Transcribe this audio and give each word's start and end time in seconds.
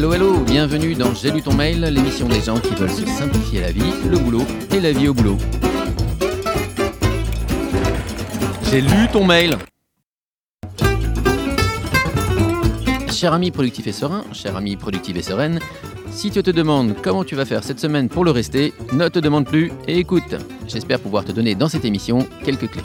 Hello, 0.00 0.14
hello, 0.14 0.38
bienvenue 0.46 0.94
dans 0.94 1.12
J'ai 1.12 1.30
lu 1.30 1.42
ton 1.42 1.52
mail, 1.52 1.82
l'émission 1.82 2.26
des 2.26 2.40
gens 2.40 2.58
qui 2.58 2.74
veulent 2.74 2.88
se 2.88 3.04
simplifier 3.04 3.60
la 3.60 3.70
vie, 3.70 3.92
le 4.08 4.16
boulot 4.16 4.46
et 4.74 4.80
la 4.80 4.92
vie 4.92 5.08
au 5.08 5.12
boulot. 5.12 5.36
J'ai 8.70 8.80
lu 8.80 9.08
ton 9.12 9.26
mail. 9.26 9.58
Cher 13.12 13.34
ami 13.34 13.50
productif 13.50 13.86
et 13.88 13.92
serein, 13.92 14.24
cher 14.32 14.56
ami 14.56 14.74
productive 14.78 15.18
et 15.18 15.22
sereine, 15.22 15.60
si 16.10 16.30
tu 16.30 16.42
te 16.42 16.50
demandes 16.50 16.94
comment 17.02 17.22
tu 17.22 17.34
vas 17.34 17.44
faire 17.44 17.62
cette 17.62 17.78
semaine 17.78 18.08
pour 18.08 18.24
le 18.24 18.30
rester, 18.30 18.72
ne 18.94 19.06
te 19.08 19.18
demande 19.18 19.44
plus 19.44 19.70
et 19.86 19.98
écoute. 19.98 20.34
J'espère 20.66 21.00
pouvoir 21.00 21.26
te 21.26 21.32
donner 21.32 21.54
dans 21.54 21.68
cette 21.68 21.84
émission 21.84 22.26
quelques 22.42 22.70
clés. 22.70 22.82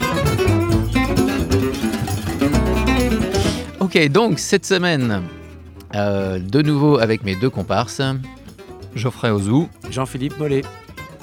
Ok, 3.80 4.06
donc 4.08 4.38
cette 4.38 4.66
semaine, 4.66 5.22
euh, 5.94 6.38
de 6.38 6.62
nouveau 6.62 6.98
avec 6.98 7.24
mes 7.24 7.36
deux 7.36 7.50
comparses. 7.50 8.02
Geoffrey 8.94 9.30
Ozou. 9.30 9.68
Jean-Philippe 9.90 10.38
Mollet. 10.38 10.62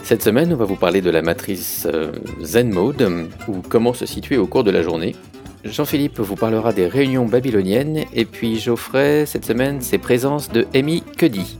Cette 0.04 0.22
semaine, 0.22 0.52
on 0.54 0.58
va 0.58 0.66
vous 0.66 0.76
parler 0.76 1.02
de 1.02 1.10
la 1.10 1.22
matrice 1.22 1.88
euh, 1.92 2.12
Zen 2.42 2.72
Mode, 2.72 3.30
ou 3.48 3.62
comment 3.68 3.94
se 3.94 4.06
situer 4.06 4.38
au 4.38 4.48
cours 4.48 4.64
de 4.64 4.72
la 4.72 4.84
journée. 4.84 5.16
Jean-Philippe 5.64 6.20
vous 6.20 6.36
parlera 6.36 6.74
des 6.74 6.88
réunions 6.88 7.26
babyloniennes, 7.26 8.04
et 8.14 8.26
puis 8.26 8.60
Geoffrey, 8.60 9.26
cette 9.26 9.46
semaine, 9.46 9.82
ses 9.82 9.98
présences 9.98 10.50
de 10.50 10.68
Amy 10.76 11.04
Cuddy. 11.18 11.58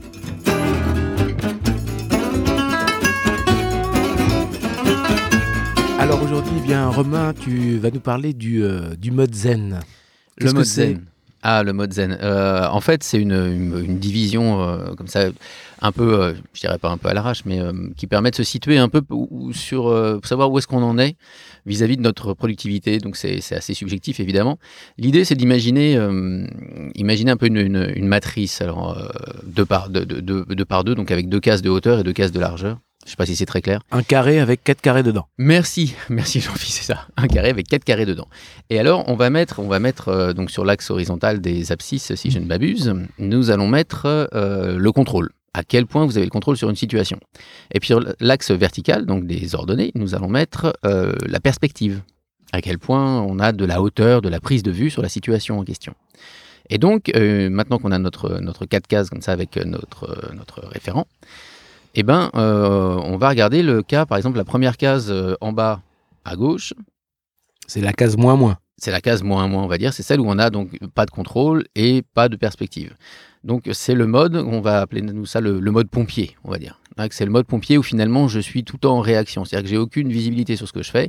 Alors 5.98 6.22
aujourd'hui, 6.22 6.52
eh 6.58 6.66
bien 6.66 6.88
Romain, 6.88 7.32
tu 7.32 7.78
vas 7.78 7.90
nous 7.90 8.00
parler 8.00 8.34
du, 8.34 8.62
euh, 8.62 8.94
du 8.94 9.10
mode 9.10 9.34
zen. 9.34 9.80
Le 10.36 10.42
Qu'est-ce 10.42 10.54
mode 10.54 10.64
que 10.64 10.68
c'est 10.68 10.86
zen. 10.88 11.04
Ah, 11.46 11.62
le 11.62 11.74
mode 11.74 11.92
zen. 11.92 12.16
Euh, 12.22 12.66
en 12.70 12.80
fait, 12.80 13.02
c'est 13.04 13.18
une, 13.20 13.32
une- 13.32 13.98
division 13.98 14.62
euh, 14.62 14.94
comme 14.94 15.08
ça, 15.08 15.26
un 15.82 15.92
peu, 15.92 16.18
euh, 16.18 16.32
je 16.54 16.60
dirais 16.60 16.78
pas 16.78 16.88
un 16.88 16.96
peu 16.96 17.08
à 17.08 17.12
l'arrache, 17.12 17.44
mais 17.44 17.60
qui 17.98 18.06
permet 18.06 18.30
de 18.30 18.36
se 18.36 18.42
situer 18.44 18.78
un 18.78 18.88
peu 18.88 19.02
sur, 19.52 19.82
pour 20.14 20.26
savoir 20.26 20.50
où 20.50 20.56
est-ce 20.58 20.66
qu'on 20.66 20.82
en 20.82 20.98
est 20.98 21.16
vis-à-vis 21.66 21.98
de 21.98 22.02
notre 22.02 22.32
productivité. 22.32 22.96
Donc, 22.96 23.16
c'est 23.16 23.40
assez 23.54 23.74
subjectif, 23.74 24.20
évidemment. 24.20 24.58
L'idée, 24.96 25.24
c'est 25.24 25.34
d'imaginer 25.34 25.98
imaginer 26.94 27.30
un 27.30 27.36
peu 27.36 27.46
une, 27.46 27.58
une- 27.58 28.08
matrice, 28.08 28.62
alors 28.62 28.96
par, 29.68 29.90
deux 29.90 30.64
par 30.64 30.84
deux, 30.84 30.94
donc 30.94 31.10
avec 31.10 31.28
deux 31.28 31.40
cases 31.40 31.60
de 31.60 31.68
hauteur 31.68 31.98
et 32.00 32.04
deux 32.04 32.14
cases 32.14 32.32
de 32.32 32.40
largeur. 32.40 32.78
Je 33.04 33.10
sais 33.10 33.16
pas 33.16 33.26
si 33.26 33.36
c'est 33.36 33.46
très 33.46 33.60
clair. 33.60 33.80
Un 33.90 34.02
carré 34.02 34.40
avec 34.40 34.64
quatre 34.64 34.80
carrés 34.80 35.02
dedans. 35.02 35.26
Merci, 35.36 35.94
merci 36.08 36.40
Jean-Philippe, 36.40 36.74
c'est 36.74 36.92
ça. 36.92 37.06
Un 37.16 37.28
carré 37.28 37.50
avec 37.50 37.68
quatre 37.68 37.84
carrés 37.84 38.06
dedans. 38.06 38.28
Et 38.70 38.78
alors, 38.78 39.04
on 39.08 39.14
va 39.14 39.30
mettre, 39.30 39.58
on 39.58 39.68
va 39.68 39.78
mettre 39.78 40.08
euh, 40.08 40.32
donc 40.32 40.50
sur 40.50 40.64
l'axe 40.64 40.90
horizontal 40.90 41.40
des 41.40 41.70
abscisses, 41.70 42.14
si 42.14 42.30
je 42.30 42.38
ne 42.38 42.46
m'abuse, 42.46 42.94
nous 43.18 43.50
allons 43.50 43.68
mettre 43.68 44.28
euh, 44.34 44.78
le 44.78 44.92
contrôle. 44.92 45.30
À 45.52 45.62
quel 45.62 45.86
point 45.86 46.04
vous 46.04 46.16
avez 46.16 46.26
le 46.26 46.30
contrôle 46.30 46.56
sur 46.56 46.68
une 46.70 46.76
situation. 46.76 47.20
Et 47.72 47.78
puis 47.78 47.88
sur 47.88 48.00
l'axe 48.20 48.50
vertical, 48.50 49.06
donc 49.06 49.26
des 49.26 49.54
ordonnées, 49.54 49.92
nous 49.94 50.14
allons 50.14 50.28
mettre 50.28 50.72
euh, 50.84 51.12
la 51.26 51.40
perspective. 51.40 52.00
À 52.52 52.60
quel 52.60 52.78
point 52.78 53.20
on 53.20 53.38
a 53.38 53.52
de 53.52 53.64
la 53.64 53.82
hauteur, 53.82 54.22
de 54.22 54.28
la 54.28 54.40
prise 54.40 54.62
de 54.62 54.70
vue 54.70 54.90
sur 54.90 55.02
la 55.02 55.08
situation 55.08 55.58
en 55.58 55.64
question. 55.64 55.94
Et 56.70 56.78
donc, 56.78 57.12
maintenant 57.14 57.78
qu'on 57.78 57.92
a 57.92 57.98
notre, 57.98 58.38
notre 58.40 58.64
4 58.64 58.86
cases 58.86 59.10
comme 59.10 59.20
ça 59.20 59.32
avec 59.32 59.56
notre, 59.56 60.32
notre 60.34 60.60
référent, 60.66 61.06
eh 61.94 62.02
ben, 62.02 62.30
euh, 62.34 62.96
on 63.04 63.16
va 63.16 63.28
regarder 63.28 63.62
le 63.62 63.82
cas, 63.82 64.06
par 64.06 64.18
exemple, 64.18 64.36
la 64.36 64.44
première 64.44 64.76
case 64.76 65.10
euh, 65.10 65.34
en 65.40 65.52
bas 65.52 65.80
à 66.24 66.36
gauche, 66.36 66.74
C'est 67.66 67.80
la 67.80 67.92
case 67.92 68.16
moins 68.16 68.36
moins. 68.36 68.58
c'est 68.76 68.90
la 68.90 69.00
case 69.00 69.22
moins 69.22 69.46
moins, 69.48 69.62
on 69.62 69.68
va 69.68 69.78
dire, 69.78 69.92
c'est 69.92 70.02
celle 70.02 70.20
où 70.20 70.26
on 70.28 70.38
a 70.38 70.50
donc 70.50 70.78
pas 70.94 71.06
de 71.06 71.10
contrôle 71.10 71.64
et 71.74 72.02
pas 72.14 72.28
de 72.28 72.36
perspective. 72.36 72.94
Donc 73.44 73.68
c'est 73.72 73.94
le 73.94 74.06
mode, 74.06 74.36
on 74.36 74.60
va 74.60 74.80
appeler 74.80 75.02
nous 75.02 75.26
ça 75.26 75.40
le, 75.40 75.60
le 75.60 75.70
mode 75.70 75.88
pompier, 75.88 76.36
on 76.44 76.50
va 76.50 76.58
dire. 76.58 76.80
C'est 77.10 77.24
le 77.24 77.30
mode 77.30 77.46
pompier 77.46 77.76
où 77.78 77.82
finalement 77.82 78.28
je 78.28 78.40
suis 78.40 78.64
tout 78.64 78.76
le 78.76 78.80
temps 78.80 78.96
en 78.96 79.00
réaction, 79.00 79.44
c'est-à-dire 79.44 79.64
que 79.64 79.70
j'ai 79.70 79.78
aucune 79.78 80.08
visibilité 80.08 80.56
sur 80.56 80.66
ce 80.66 80.72
que 80.72 80.82
je 80.82 80.90
fais 80.90 81.08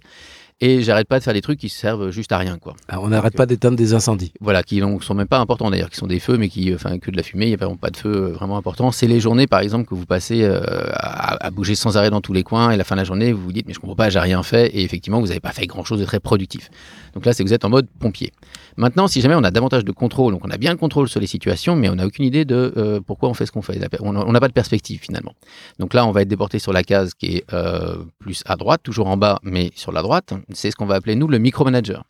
et 0.61 0.81
j'arrête 0.81 1.07
pas 1.07 1.19
de 1.19 1.23
faire 1.23 1.33
des 1.33 1.41
trucs 1.41 1.59
qui 1.59 1.67
servent 1.67 2.11
juste 2.11 2.31
à 2.31 2.37
rien, 2.37 2.57
quoi. 2.57 2.75
Ah, 2.87 3.01
on 3.01 3.09
n'arrête 3.09 3.35
pas 3.35 3.45
d'éteindre 3.45 3.75
des 3.75 3.93
incendies. 3.93 4.31
Voilà, 4.39 4.63
qui 4.63 4.81
ne 4.81 4.99
sont 4.99 5.13
même 5.13 5.27
pas 5.27 5.39
importants 5.39 5.69
d'ailleurs, 5.69 5.89
qui 5.89 5.97
sont 5.97 6.07
des 6.07 6.19
feux, 6.19 6.37
mais 6.37 6.47
qui, 6.47 6.73
enfin, 6.73 6.97
que 6.97 7.11
de 7.11 7.17
la 7.17 7.23
fumée, 7.23 7.45
il 7.45 7.49
n'y 7.49 7.53
a 7.55 7.57
vraiment 7.57 7.75
pas 7.75 7.89
de 7.89 7.97
feu 7.97 8.09
euh, 8.09 8.31
vraiment 8.31 8.55
important. 8.57 8.91
C'est 8.91 9.07
les 9.07 9.19
journées, 9.19 9.47
par 9.47 9.59
exemple, 9.59 9.85
que 9.85 9.95
vous 9.95 10.05
passez 10.05 10.43
euh, 10.43 10.61
à, 10.93 11.45
à 11.45 11.51
bouger 11.51 11.75
sans 11.75 11.97
arrêt 11.97 12.09
dans 12.09 12.21
tous 12.21 12.33
les 12.33 12.43
coins, 12.43 12.71
et 12.71 12.77
la 12.77 12.85
fin 12.85 12.95
de 12.95 13.01
la 13.01 13.05
journée, 13.05 13.33
vous 13.33 13.43
vous 13.43 13.51
dites, 13.51 13.67
mais 13.67 13.73
je 13.73 13.79
comprends 13.79 13.97
pas, 13.97 14.09
j'ai 14.09 14.19
rien 14.19 14.41
fait, 14.43 14.67
et 14.67 14.83
effectivement, 14.83 15.19
vous 15.19 15.27
n'avez 15.27 15.41
pas 15.41 15.51
fait 15.51 15.67
grand-chose 15.67 15.99
de 15.99 16.05
très 16.05 16.21
productif. 16.21 16.69
Donc 17.13 17.25
là, 17.25 17.33
c'est 17.33 17.43
que 17.43 17.49
vous 17.49 17.53
êtes 17.53 17.65
en 17.65 17.69
mode 17.69 17.87
pompier. 17.99 18.31
Maintenant, 18.77 19.07
si 19.07 19.21
jamais 19.21 19.35
on 19.35 19.43
a 19.43 19.51
davantage 19.51 19.85
de 19.85 19.91
contrôle, 19.91 20.33
donc 20.33 20.45
on 20.45 20.49
a 20.49 20.57
bien 20.57 20.71
le 20.71 20.77
contrôle 20.77 21.07
sur 21.07 21.19
les 21.19 21.27
situations, 21.27 21.75
mais 21.75 21.87
on 21.89 21.95
n'a 21.95 22.05
aucune 22.05 22.25
idée 22.25 22.43
de 22.45 22.73
euh, 22.75 22.99
pourquoi 22.99 23.29
on 23.29 23.33
fait 23.33 23.45
ce 23.45 23.51
qu'on 23.51 23.61
fait. 23.61 23.79
On 24.01 24.13
n'a 24.13 24.25
n'a 24.25 24.39
pas 24.39 24.47
de 24.49 24.53
perspective 24.53 24.99
finalement. 25.01 25.33
Donc 25.79 25.93
là, 25.93 26.05
on 26.05 26.11
va 26.11 26.21
être 26.23 26.27
déporté 26.27 26.59
sur 26.59 26.73
la 26.73 26.83
case 26.83 27.13
qui 27.13 27.37
est 27.37 27.53
euh, 27.53 27.97
plus 28.19 28.43
à 28.45 28.55
droite, 28.57 28.81
toujours 28.83 29.07
en 29.07 29.17
bas, 29.17 29.39
mais 29.43 29.71
sur 29.75 29.91
la 29.91 30.01
droite. 30.01 30.33
C'est 30.53 30.71
ce 30.71 30.75
qu'on 30.75 30.85
va 30.85 30.95
appeler, 30.95 31.15
nous, 31.15 31.27
le 31.27 31.37
micromanager. 31.39 32.03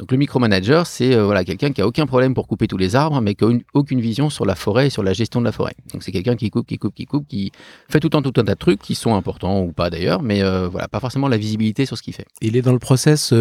Donc 0.00 0.10
le 0.10 0.18
micromanager, 0.18 0.86
c'est 0.88 1.14
euh, 1.14 1.24
voilà, 1.24 1.44
quelqu'un 1.44 1.70
qui 1.70 1.80
a 1.80 1.86
aucun 1.86 2.04
problème 2.06 2.34
pour 2.34 2.48
couper 2.48 2.66
tous 2.66 2.76
les 2.76 2.96
arbres, 2.96 3.20
mais 3.20 3.34
qui 3.36 3.44
a 3.44 3.48
une- 3.50 3.62
aucune 3.74 4.00
vision 4.00 4.28
sur 4.28 4.44
la 4.44 4.56
forêt 4.56 4.88
et 4.88 4.90
sur 4.90 5.04
la 5.04 5.12
gestion 5.12 5.38
de 5.40 5.44
la 5.46 5.52
forêt. 5.52 5.74
Donc 5.92 6.02
c'est 6.02 6.10
quelqu'un 6.10 6.34
qui 6.34 6.50
coupe, 6.50 6.66
qui 6.66 6.78
coupe, 6.78 6.94
qui 6.94 7.06
coupe, 7.06 7.28
qui 7.28 7.52
fait 7.88 8.00
tout 8.00 8.08
tout 8.08 8.18
un 8.18 8.22
tas 8.32 8.42
de 8.42 8.54
trucs 8.54 8.80
qui 8.82 8.96
sont 8.96 9.14
importants 9.14 9.60
ou 9.62 9.70
pas 9.72 9.90
d'ailleurs, 9.90 10.20
mais 10.20 10.42
voilà, 10.68 10.88
pas 10.88 10.98
forcément 10.98 11.28
la 11.28 11.36
visibilité 11.36 11.86
sur 11.86 11.96
ce 11.96 12.02
qu'il 12.02 12.12
fait. 12.12 12.26
Il 12.42 12.56
est 12.56 12.62
dans 12.62 12.72
le 12.72 12.80
process 12.80 13.32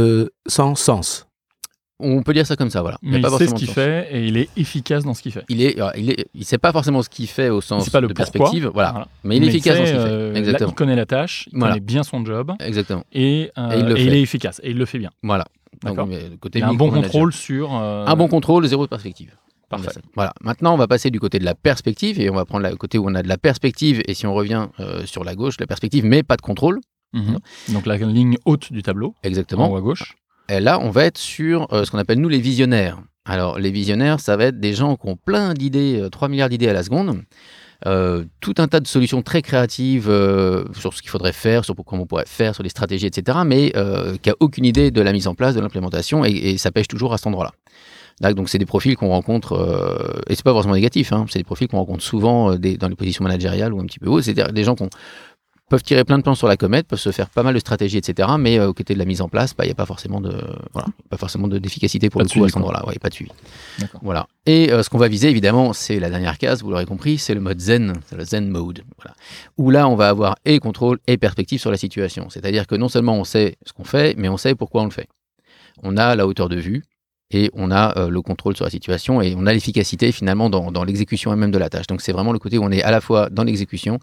sans 0.47 0.75
sens. 0.75 1.25
On 2.05 2.21
peut 2.23 2.33
dire 2.33 2.45
ça 2.45 2.55
comme 2.55 2.69
ça, 2.69 2.81
voilà. 2.81 2.97
y 3.01 3.07
a 3.07 3.11
Mais 3.13 3.21
pas 3.21 3.29
il 3.31 3.37
sait 3.37 3.47
ce 3.47 3.53
qu'il 3.55 3.69
fait 3.69 4.07
et 4.11 4.27
il 4.27 4.37
est 4.37 4.49
efficace 4.57 5.03
dans 5.03 5.13
ce 5.13 5.21
qu'il 5.21 5.31
fait. 5.31 5.43
Il 5.49 5.61
est, 5.61 5.77
il 5.97 6.09
est, 6.11 6.25
il 6.33 6.43
sait 6.45 6.57
pas 6.57 6.71
forcément 6.71 7.01
ce 7.01 7.09
qu'il 7.09 7.27
fait 7.27 7.49
au 7.49 7.61
sens 7.61 7.89
pas 7.89 8.01
le 8.01 8.07
de 8.07 8.13
pourquoi. 8.13 8.31
perspective, 8.33 8.69
voilà. 8.73 8.91
Voilà. 8.91 9.07
Mais 9.23 9.37
il 9.37 9.43
est 9.45 9.47
efficace 9.47 9.77
dans 9.77 9.85
ce 9.85 9.91
qu'il 9.91 9.99
fait. 9.99 10.05
euh, 10.07 10.33
là, 10.33 10.39
Exactement. 10.39 10.69
il 10.71 10.75
connaît 10.75 10.95
la 10.95 11.05
tâche, 11.05 11.47
il 11.51 11.57
Voilà. 11.59 11.73
connaît 11.75 11.85
bien 11.85 12.03
son 12.03 12.25
job 12.25 12.51
Exactement. 12.59 13.03
et, 13.13 13.51
euh, 13.57 13.71
Et 13.71 13.79
il 13.79 13.85
le 13.85 13.97
et 13.97 14.03
il 14.05 14.13
est 14.13 14.21
efficace 14.21 14.59
et 14.63 14.71
il 14.71 14.77
le 14.77 14.85
fait 14.85 14.99
bien. 14.99 15.11
Voilà. 15.23 15.45
Donc, 15.83 15.97
côté 16.39 16.59
Il 16.59 16.63
a 16.65 16.69
un 16.69 16.73
bon 16.73 16.91
contrôle 16.91 17.33
sur. 17.33 17.73
euh, 17.75 18.05
Un 18.05 18.15
bon 18.15 18.27
contrôle, 18.27 18.65
zéro 18.67 18.83
de 18.85 18.89
perspective. 18.89 19.31
Parfait. 19.69 19.89
Voilà. 20.15 20.33
Maintenant, 20.41 20.73
on 20.75 20.77
va 20.77 20.87
passer 20.87 21.09
du 21.09 21.19
côté 21.19 21.39
de 21.39 21.45
la 21.45 21.55
perspective 21.55 22.19
et 22.21 22.29
on 22.29 22.35
va 22.35 22.45
prendre 22.45 22.69
le 22.69 22.75
côté 22.75 22.99
où 22.99 23.05
on 23.09 23.15
a 23.15 23.23
de 23.23 23.27
la 23.27 23.37
perspective. 23.39 24.01
Et 24.07 24.13
si 24.13 24.27
on 24.27 24.33
revient 24.35 24.67
euh, 24.79 25.05
sur 25.05 25.23
la 25.23 25.33
gauche, 25.35 25.55
la 25.59 25.65
perspective, 25.65 26.05
mais 26.05 26.21
pas 26.21 26.35
de 26.35 26.41
contrôle. 26.43 26.79
Mhm. 27.13 27.39
Donc 27.69 27.85
la 27.87 27.97
ligne 27.97 28.37
haute 28.45 28.71
du 28.71 28.81
tableau, 28.83 29.15
en 29.23 29.27
Exactement. 29.27 29.71
haut 29.71 29.75
à 29.77 29.81
gauche. 29.81 30.13
Et 30.49 30.59
là, 30.59 30.79
on 30.79 30.89
va 30.89 31.05
être 31.05 31.17
sur 31.17 31.71
euh, 31.73 31.85
ce 31.85 31.91
qu'on 31.91 31.97
appelle 31.97 32.19
nous 32.19 32.29
les 32.29 32.41
visionnaires. 32.41 32.99
Alors, 33.25 33.57
les 33.57 33.71
visionnaires, 33.71 34.19
ça 34.19 34.35
va 34.35 34.45
être 34.45 34.59
des 34.59 34.73
gens 34.73 34.97
qui 34.97 35.07
ont 35.07 35.15
plein 35.15 35.53
d'idées, 35.53 36.01
euh, 36.01 36.09
3 36.09 36.27
milliards 36.27 36.49
d'idées 36.49 36.67
à 36.67 36.73
la 36.73 36.83
seconde, 36.83 37.23
euh, 37.85 38.23
tout 38.39 38.55
un 38.59 38.67
tas 38.67 38.79
de 38.79 38.87
solutions 38.87 39.21
très 39.21 39.41
créatives 39.41 40.09
euh, 40.09 40.63
sur 40.73 40.93
ce 40.93 41.01
qu'il 41.01 41.11
faudrait 41.11 41.33
faire, 41.33 41.65
sur 41.65 41.75
comment 41.85 42.03
on 42.03 42.05
pourrait 42.05 42.25
faire, 42.25 42.53
sur 42.53 42.63
les 42.63 42.69
stratégies, 42.69 43.07
etc., 43.07 43.39
mais 43.45 43.73
euh, 43.75 44.15
qui 44.21 44.29
a 44.29 44.35
aucune 44.39 44.65
idée 44.65 44.89
de 44.91 45.01
la 45.01 45.11
mise 45.11 45.27
en 45.27 45.35
place, 45.35 45.53
de 45.55 45.59
l'implémentation, 45.59 46.23
et, 46.23 46.57
ça 46.57 46.71
pêche 46.71 46.87
toujours 46.87 47.13
à 47.13 47.17
cet 47.17 47.27
endroit-là. 47.27 47.51
Là, 48.21 48.33
Donc, 48.33 48.47
c'est 48.47 48.59
des 48.59 48.65
profils 48.65 48.95
qu'on 48.95 49.09
rencontre, 49.09 49.53
euh, 49.53 50.21
et 50.29 50.35
c'est 50.35 50.43
pas 50.43 50.53
forcément 50.53 50.75
négatif, 50.75 51.11
hein, 51.11 51.25
c'est 51.29 51.39
des 51.39 51.43
profils 51.43 51.67
qu'on 51.67 51.79
rencontre 51.79 52.03
souvent 52.03 52.53
euh, 52.53 52.57
dans 52.57 52.87
les 52.87 52.95
positions 52.95 53.23
managériales 53.23 53.73
ou 53.73 53.79
un 53.79 53.85
petit 53.85 53.99
peu 53.99 54.07
haut, 54.07 54.21
c'est-à-dire 54.21 54.53
des 54.53 54.63
gens 54.63 54.75
qui 54.75 54.83
ont 54.83 54.89
peuvent 55.73 55.81
tirer 55.81 56.03
plein 56.03 56.19
de 56.19 56.23
plans 56.23 56.35
sur 56.35 56.47
la 56.47 56.55
comète, 56.55 56.85
peuvent 56.87 56.99
se 56.99 57.09
faire 57.11 57.31
pas 57.31 57.41
mal 57.41 57.55
de 57.55 57.59
stratégies, 57.59 57.97
etc. 57.97 58.29
Mais 58.37 58.59
euh, 58.59 58.67
au 58.67 58.73
côté 58.75 58.93
de 58.93 58.99
la 58.99 59.05
mise 59.05 59.21
en 59.21 59.27
place, 59.27 59.55
bah, 59.55 59.63
il 59.65 59.69
n'y 59.69 59.71
a 59.71 59.75
pas 59.75 59.87
forcément 59.87 60.21
de, 60.21 60.31
voilà, 60.71 60.87
pas 61.09 61.17
forcément 61.17 61.47
de- 61.47 61.57
d'efficacité 61.57 62.11
pour 62.11 62.19
Pas 62.19 62.25
le 62.25 62.29
de 62.29 62.33
coup 62.33 62.43
à 62.45 62.47
cet 62.47 62.57
endroit-là. 62.57 62.85
Ouais, 62.85 62.99
pas 62.99 63.09
de 63.09 63.15
suivi. 63.15 63.31
Voilà. 64.03 64.27
Et 64.45 64.71
euh, 64.71 64.83
ce 64.83 64.91
qu'on 64.91 64.99
va 64.99 65.07
viser, 65.07 65.29
évidemment, 65.31 65.73
c'est 65.73 65.99
la 65.99 66.11
dernière 66.11 66.37
case, 66.37 66.61
vous 66.61 66.69
l'aurez 66.69 66.85
compris, 66.85 67.17
c'est 67.17 67.33
le 67.33 67.39
mode 67.41 67.59
zen, 67.59 67.93
le 68.15 68.23
zen 68.23 68.49
mode. 68.49 68.83
Voilà. 68.99 69.15
Où 69.57 69.71
là, 69.71 69.87
on 69.87 69.95
va 69.95 70.09
avoir 70.09 70.35
et 70.45 70.59
contrôle 70.59 70.99
et 71.07 71.17
perspective 71.17 71.59
sur 71.59 71.71
la 71.71 71.77
situation. 71.77 72.29
C'est-à-dire 72.29 72.67
que 72.67 72.75
non 72.75 72.87
seulement 72.87 73.15
on 73.17 73.23
sait 73.23 73.55
ce 73.65 73.73
qu'on 73.73 73.83
fait, 73.83 74.13
mais 74.15 74.29
on 74.29 74.37
sait 74.37 74.53
pourquoi 74.53 74.83
on 74.83 74.85
le 74.85 74.91
fait. 74.91 75.07
On 75.81 75.97
a 75.97 76.15
la 76.15 76.27
hauteur 76.27 76.49
de 76.49 76.57
vue, 76.57 76.83
et 77.33 77.49
on 77.53 77.71
a 77.71 77.97
euh, 77.97 78.09
le 78.09 78.21
contrôle 78.21 78.55
sur 78.55 78.65
la 78.65 78.71
situation 78.71 79.21
et 79.21 79.35
on 79.37 79.45
a 79.45 79.53
l'efficacité 79.53 80.11
finalement 80.11 80.49
dans, 80.49 80.71
dans 80.71 80.83
l'exécution 80.83 81.31
elle-même 81.31 81.51
de 81.51 81.57
la 81.57 81.69
tâche. 81.69 81.87
Donc 81.87 82.01
c'est 82.01 82.11
vraiment 82.11 82.31
le 82.31 82.39
côté 82.39 82.57
où 82.57 82.63
on 82.63 82.71
est 82.71 82.83
à 82.83 82.91
la 82.91 83.01
fois 83.01 83.29
dans 83.29 83.43
l'exécution 83.43 83.99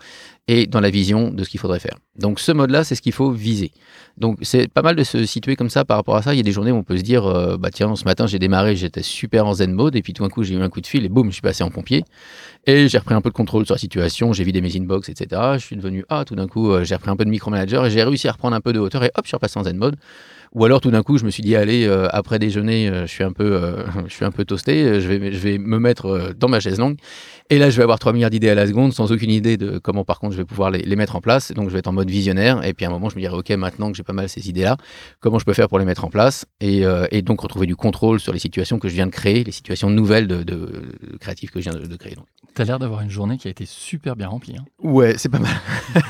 et 0.48 0.66
dans 0.66 0.80
la 0.80 0.90
vision 0.90 1.30
de 1.30 1.44
ce 1.44 1.50
qu'il 1.50 1.60
faudrait 1.60 1.78
faire. 1.78 1.96
Donc 2.16 2.40
ce 2.40 2.50
mode-là, 2.50 2.82
c'est 2.82 2.94
ce 2.94 3.02
qu'il 3.02 3.12
faut 3.12 3.30
viser. 3.30 3.70
Donc 4.18 4.38
c'est 4.42 4.68
pas 4.68 4.82
mal 4.82 4.96
de 4.96 5.04
se 5.04 5.24
situer 5.24 5.54
comme 5.54 5.70
ça 5.70 5.84
par 5.84 5.96
rapport 5.96 6.16
à 6.16 6.22
ça. 6.22 6.34
Il 6.34 6.38
y 6.38 6.40
a 6.40 6.42
des 6.42 6.52
journées 6.52 6.72
où 6.72 6.76
on 6.76 6.82
peut 6.82 6.98
se 6.98 7.02
dire, 7.02 7.24
euh, 7.24 7.56
bah 7.56 7.70
tiens, 7.72 7.94
ce 7.94 8.04
matin 8.04 8.26
j'ai 8.26 8.38
démarré, 8.38 8.74
j'étais 8.74 9.02
super 9.02 9.46
en 9.46 9.54
zen 9.54 9.72
mode 9.72 9.96
et 9.96 10.02
puis 10.02 10.12
tout 10.12 10.22
d'un 10.22 10.28
coup 10.28 10.42
j'ai 10.42 10.54
eu 10.54 10.60
un 10.60 10.68
coup 10.68 10.80
de 10.80 10.86
fil 10.86 11.04
et 11.04 11.08
boum, 11.08 11.28
je 11.28 11.34
suis 11.34 11.42
passé 11.42 11.62
en 11.62 11.70
pompier 11.70 12.04
et 12.66 12.88
j'ai 12.88 12.98
repris 12.98 13.14
un 13.14 13.20
peu 13.20 13.30
de 13.30 13.34
contrôle 13.34 13.64
sur 13.64 13.74
la 13.74 13.78
situation, 13.78 14.32
j'ai 14.32 14.44
vidé 14.44 14.60
mes 14.60 14.76
inbox, 14.76 15.08
etc. 15.08 15.40
Je 15.54 15.64
suis 15.64 15.76
devenu 15.76 16.04
ah 16.08 16.24
tout 16.24 16.34
d'un 16.34 16.48
coup 16.48 16.72
euh, 16.72 16.84
j'ai 16.84 16.96
repris 16.96 17.10
un 17.10 17.16
peu 17.16 17.24
de 17.24 17.30
micromanager 17.30 17.86
et 17.86 17.90
j'ai 17.90 18.02
réussi 18.02 18.28
à 18.28 18.32
reprendre 18.32 18.56
un 18.56 18.60
peu 18.60 18.72
de 18.72 18.80
hauteur 18.80 19.04
et 19.04 19.10
hop, 19.14 19.24
je 19.24 19.28
suis 19.28 19.36
repassé 19.36 19.58
en 19.58 19.64
zen 19.64 19.76
mode 19.76 19.96
Ou 20.52 20.64
alors 20.64 20.80
tout 20.80 20.90
d'un 20.90 21.04
coup, 21.04 21.16
je 21.16 21.24
me 21.24 21.30
suis 21.30 21.44
dit, 21.44 21.54
allez, 21.54 21.86
euh, 21.86 22.08
après 22.10 22.40
déjeuner, 22.40 22.88
euh, 22.88 23.06
je 23.06 23.12
suis 23.12 23.22
un 23.22 23.32
peu, 23.32 23.54
euh, 23.54 23.84
je 24.08 24.12
suis 24.12 24.24
un 24.24 24.32
peu 24.32 24.44
toasté, 24.44 25.00
je 25.00 25.08
vais, 25.08 25.32
je 25.32 25.38
vais 25.38 25.58
me 25.58 25.78
mettre 25.78 26.34
dans 26.36 26.48
ma 26.48 26.58
chaise 26.58 26.78
longue. 26.78 26.96
Et 27.50 27.58
là, 27.58 27.70
je 27.70 27.76
vais 27.76 27.82
avoir 27.82 27.98
3 27.98 28.12
milliards 28.12 28.30
d'idées 28.30 28.48
à 28.48 28.54
la 28.54 28.66
seconde, 28.66 28.92
sans 28.92 29.12
aucune 29.12 29.30
idée 29.30 29.56
de 29.56 29.78
comment, 29.78 30.04
par 30.04 30.18
contre, 30.18 30.32
je 30.32 30.38
vais 30.38 30.44
pouvoir 30.44 30.70
les, 30.70 30.82
les, 30.82 30.96
mettre 30.96 31.16
en 31.16 31.20
place. 31.20 31.52
Donc, 31.52 31.68
je 31.68 31.72
vais 31.72 31.80
être 31.80 31.88
en 31.88 31.92
mode 31.92 32.10
visionnaire. 32.10 32.64
Et 32.64 32.74
puis, 32.74 32.84
à 32.84 32.88
un 32.88 32.92
moment, 32.92 33.08
je 33.08 33.16
me 33.16 33.20
dirai, 33.20 33.34
OK, 33.34 33.50
maintenant 33.50 33.90
que 33.90 33.96
j'ai 33.96 34.02
pas 34.02 34.12
mal 34.12 34.28
ces 34.28 34.48
idées-là, 34.48 34.76
comment 35.20 35.38
je 35.38 35.44
peux 35.44 35.52
faire 35.52 35.68
pour 35.68 35.78
les 35.78 35.84
mettre 35.84 36.04
en 36.04 36.10
place 36.10 36.46
et, 36.60 36.82
et, 37.10 37.22
donc 37.22 37.40
retrouver 37.40 37.66
du 37.66 37.76
contrôle 37.76 38.20
sur 38.20 38.32
les 38.32 38.38
situations 38.38 38.78
que 38.78 38.88
je 38.88 38.94
viens 38.94 39.06
de 39.06 39.10
créer, 39.10 39.44
les 39.44 39.52
situations 39.52 39.90
nouvelles 39.90 40.26
de, 40.26 40.42
de, 40.42 40.68
créatives 41.20 41.50
que 41.50 41.60
je 41.60 41.70
viens 41.70 41.78
de, 41.78 41.96
créer. 41.96 42.16
Tu 42.54 42.62
as 42.62 42.64
l'air 42.64 42.78
d'avoir 42.78 43.00
une 43.00 43.10
journée 43.10 43.36
qui 43.36 43.48
a 43.48 43.50
été 43.50 43.66
super 43.66 44.16
bien 44.16 44.28
remplie. 44.28 44.56
Hein. 44.58 44.64
Ouais, 44.82 45.14
c'est 45.16 45.28
pas 45.28 45.38
mal. 45.38 45.52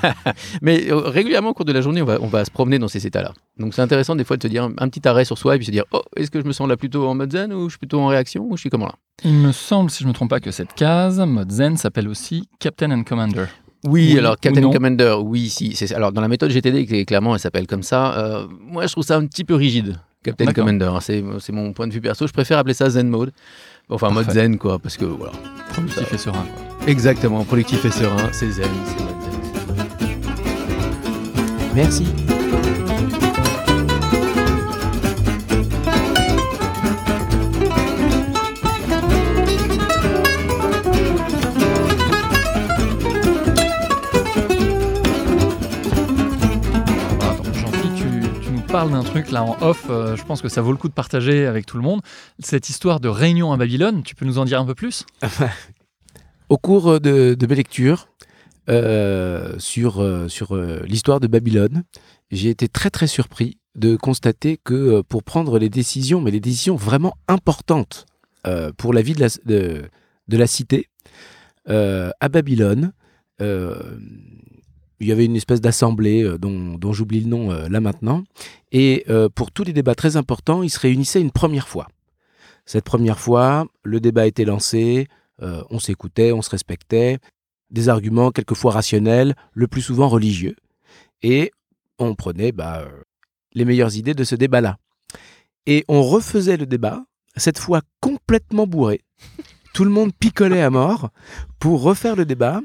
Mais 0.62 0.86
régulièrement, 0.90 1.50
au 1.50 1.54
cours 1.54 1.64
de 1.64 1.72
la 1.72 1.81
journée, 1.81 2.02
on 2.02 2.06
va, 2.06 2.19
on 2.20 2.26
va 2.26 2.44
se 2.44 2.50
promener 2.50 2.78
dans 2.78 2.88
ces 2.88 3.06
états-là. 3.06 3.32
Donc, 3.58 3.75
c'est 3.75 3.82
intéressant 3.82 4.16
des 4.16 4.25
fois 4.31 4.37
de 4.37 4.43
se 4.43 4.49
dire 4.49 4.62
un, 4.65 4.88
petit 4.88 5.06
arrêt 5.09 5.25
sur 5.25 5.37
soi 5.37 5.56
et 5.56 5.59
puis 5.59 5.67
se 5.67 5.73
dire 5.73 5.85
oh, 5.93 6.03
est-ce 6.17 6.31
que 6.31 6.41
je 6.41 6.47
me 6.47 6.53
sens 6.53 6.69
là 6.69 6.77
plutôt 6.77 7.09
en 7.09 7.15
mode 7.17 7.32
zen 7.32 7.53
ou 7.53 7.65
je 7.65 7.71
suis 7.71 7.79
plutôt 7.79 8.00
en 8.00 8.06
réaction 8.06 8.47
ou 8.49 8.56
je 8.56 8.61
suis 8.61 8.71
comment 8.71 8.87
là? 8.87 8.94
Il 9.25 9.35
me 9.35 9.50
semble, 9.50 9.91
si 9.91 9.99
je 9.99 10.05
ne 10.05 10.11
me 10.11 10.15
trompe 10.15 10.31
pas, 10.31 10.38
que 10.38 10.53
cette 10.53 10.73
case, 10.75 11.19
mode 11.19 11.50
zen, 11.50 11.77
s'appelle 11.77 12.09
aussi 12.09 12.49
Captain 12.61 12.93
and 12.93 13.03
Commander. 13.03 13.47
Oui, 13.85 14.17
alors 14.17 14.38
Captain 14.38 14.62
and 14.62 14.71
Commander, 14.71 15.17
oui, 15.21 15.49
si. 15.49 15.75
Alors 15.94 16.12
dans 16.12 16.21
la 16.21 16.29
méthode 16.29 16.50
GTD, 16.50 17.05
clairement, 17.05 17.35
elle 17.35 17.41
s'appelle 17.41 17.67
comme 17.67 17.82
ça. 17.82 18.17
Euh, 18.19 18.47
moi, 18.61 18.87
je 18.87 18.93
trouve 18.93 19.05
ça 19.05 19.17
un 19.17 19.27
petit 19.27 19.43
peu 19.44 19.56
rigide, 19.56 19.99
Captain 20.23 20.53
Commander. 20.53 20.93
C'est 21.00 21.53
mon 21.53 21.73
point 21.73 21.88
de 21.88 21.93
vue 21.93 22.00
perso. 22.00 22.27
Je 22.27 22.32
préfère 22.32 22.59
appeler 22.59 22.75
ça 22.75 22.88
Zen 22.88 23.09
Mode. 23.09 23.32
Enfin, 23.88 24.11
mode 24.11 24.31
zen, 24.31 24.56
quoi, 24.56 24.79
parce 24.79 24.97
que 24.97 25.05
voilà. 25.05 25.32
Productif 25.73 26.12
et 26.12 26.19
serein. 26.19 26.47
Exactement, 26.87 27.44
productif 27.44 27.85
et 27.85 27.91
serein, 27.91 28.29
c'est 28.31 28.50
zen, 28.53 28.69
c'est 28.87 29.03
mode 29.03 29.21
zen. 29.23 30.21
Merci. 31.75 32.05
Parle 48.72 48.93
d'un 48.93 49.02
truc 49.02 49.32
là 49.32 49.43
en 49.43 49.61
off, 49.62 49.87
euh, 49.90 50.14
je 50.14 50.25
pense 50.25 50.40
que 50.43 50.49
ça 50.49 50.62
vaut 50.62 50.70
le 50.70 50.76
coup 50.76 50.88
de 50.88 50.94
partager 50.94 51.44
avec 51.44 51.67
tout 51.67 51.76
le 51.76 51.82
monde. 51.82 52.02
Cette 52.38 52.69
histoire 52.69 53.00
de 53.00 53.08
réunion 53.08 53.52
à 53.52 53.56
Babylone, 53.56 54.05
tu 54.05 54.14
peux 54.14 54.25
nous 54.25 54.38
en 54.38 54.44
dire 54.44 54.61
un 54.61 54.64
peu 54.64 54.76
plus? 54.76 55.06
Au 56.49 56.56
cours 56.56 57.00
de, 57.00 57.37
mes 57.49 57.55
lectures 57.56 58.08
euh, 58.69 59.58
sur, 59.58 60.00
euh, 60.00 60.28
sur 60.28 60.56
l'histoire 60.56 61.19
de 61.19 61.26
Babylone, 61.26 61.82
j'ai 62.31 62.50
été 62.50 62.69
très 62.69 62.90
très 62.90 63.08
surpris 63.08 63.58
de 63.75 63.96
constater 63.96 64.56
que 64.62 65.00
pour 65.02 65.25
prendre 65.25 65.58
les 65.58 65.69
décisions, 65.69 66.20
mais 66.20 66.31
les 66.31 66.40
décisions 66.40 66.76
vraiment 66.76 67.14
importantes 67.26 68.06
pour 68.76 68.94
la 68.94 69.02
vie 69.02 69.14
de, 69.14 69.82
de 70.28 70.37
la 70.37 70.46
cité, 70.46 70.88
à 71.67 72.28
Babylone, 72.28 72.93
il 75.00 75.08
y 75.08 75.12
avait 75.12 75.25
une 75.25 75.37
espèce 75.37 75.61
d'assemblée 75.61 76.23
euh, 76.23 76.38
dont, 76.38 76.93
j'oublie 76.93 77.20
le 77.20 77.29
nom 77.29 77.50
euh, 77.50 77.69
là 77.69 77.81
maintenant. 77.81 78.25
Et 78.70 79.05
euh, 79.08 79.29
pour 79.29 79.50
tous 79.50 79.64
les 79.64 79.73
débats 79.73 79.94
très 79.94 80.17
importants, 80.17 80.62
ils 80.62 80.70
se 80.70 80.79
réunissaient 80.79 81.20
une 81.20 81.31
première 81.31 81.69
fois. 81.69 81.88
Cette 82.67 82.85
première 82.85 83.19
fois, 83.19 83.67
le 83.82 84.00
débat 84.00 84.26
était 84.26 84.44
lancé, 84.44 85.08
on 85.41 85.79
s'écoutait, 85.79 86.32
on 86.32 86.43
se 86.43 86.50
respectait, 86.50 87.19
des 87.70 87.88
arguments 87.88 88.31
quelquefois 88.31 88.73
rationnels, 88.73 89.35
le 89.55 89.67
plus 89.67 89.81
souvent 89.81 90.08
religieux. 90.08 90.55
Et 91.23 91.50
on 91.99 92.14
prenait 92.14 92.53
bah, 92.53 92.87
les 93.55 93.64
meilleures 93.64 93.96
idées 93.96 94.14
de 94.14 94.23
ce 94.23 94.35
débat-là. 94.35 94.76
Et 95.67 95.85
on 95.88 96.03
refaisait 96.03 96.58
le 96.58 96.67
débat, 96.67 97.03
cette 97.35 97.58
fois 97.58 97.81
complètement 98.00 98.67
bourré. 98.67 99.00
Tout 99.73 99.85
le 99.85 99.91
monde 99.91 100.12
picolait 100.12 100.62
à 100.62 100.70
mort 100.70 101.11
pour 101.58 101.82
refaire 101.82 102.17
le 102.17 102.25
débat. 102.25 102.61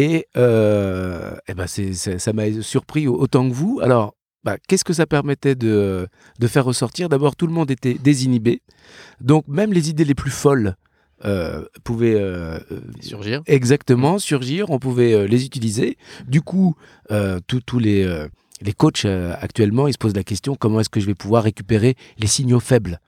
Et, 0.00 0.28
euh, 0.36 1.34
eh 1.48 1.54
ben 1.54 1.66
ça 1.66 2.32
m'a 2.32 2.62
surpris 2.62 3.08
autant 3.08 3.48
que 3.48 3.52
vous. 3.52 3.80
Alors, 3.82 4.14
bah, 4.44 4.56
qu'est-ce 4.68 4.84
que 4.84 4.92
ça 4.92 5.06
permettait 5.06 5.56
de, 5.56 6.06
de 6.38 6.46
faire 6.46 6.64
ressortir? 6.64 7.08
D'abord, 7.08 7.34
tout 7.34 7.48
le 7.48 7.52
monde 7.52 7.68
était 7.72 7.94
désinhibé. 7.94 8.62
Donc, 9.20 9.48
même 9.48 9.72
les 9.72 9.90
idées 9.90 10.04
les 10.04 10.14
plus 10.14 10.30
folles 10.30 10.76
euh, 11.24 11.64
pouvaient 11.82 12.14
euh, 12.14 12.60
surgir. 13.00 13.42
Exactement, 13.46 14.20
surgir. 14.20 14.70
On 14.70 14.78
pouvait 14.78 15.26
les 15.26 15.44
utiliser. 15.44 15.98
Du 16.28 16.42
coup, 16.42 16.76
tous 17.48 17.78
les, 17.80 18.26
les 18.60 18.72
coachs 18.72 19.04
actuellement, 19.04 19.88
ils 19.88 19.94
se 19.94 19.98
posent 19.98 20.14
la 20.14 20.22
question 20.22 20.54
comment 20.54 20.78
est-ce 20.78 20.90
que 20.90 21.00
je 21.00 21.06
vais 21.06 21.16
pouvoir 21.16 21.42
récupérer 21.42 21.96
les 22.18 22.28
signaux 22.28 22.60
faibles? 22.60 23.00